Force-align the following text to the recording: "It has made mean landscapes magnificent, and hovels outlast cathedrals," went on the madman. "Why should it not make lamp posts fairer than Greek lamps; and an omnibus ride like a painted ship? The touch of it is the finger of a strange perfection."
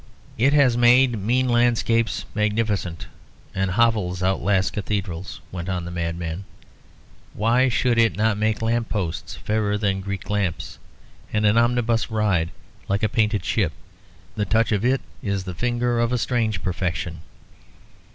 "It 0.35 0.51
has 0.53 0.75
made 0.75 1.19
mean 1.19 1.47
landscapes 1.47 2.25
magnificent, 2.33 3.05
and 3.53 3.69
hovels 3.69 4.23
outlast 4.23 4.73
cathedrals," 4.73 5.41
went 5.51 5.69
on 5.69 5.85
the 5.85 5.91
madman. 5.91 6.43
"Why 7.35 7.69
should 7.69 7.99
it 7.99 8.17
not 8.17 8.35
make 8.35 8.63
lamp 8.63 8.89
posts 8.89 9.35
fairer 9.35 9.77
than 9.77 10.01
Greek 10.01 10.27
lamps; 10.27 10.79
and 11.31 11.45
an 11.45 11.55
omnibus 11.55 12.09
ride 12.09 12.49
like 12.87 13.03
a 13.03 13.09
painted 13.09 13.45
ship? 13.45 13.73
The 14.35 14.45
touch 14.45 14.71
of 14.71 14.83
it 14.83 15.01
is 15.21 15.43
the 15.43 15.53
finger 15.53 15.99
of 15.99 16.11
a 16.11 16.17
strange 16.17 16.63
perfection." 16.63 17.21